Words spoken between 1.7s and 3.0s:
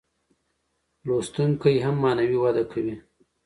هم معنوي وده کوي.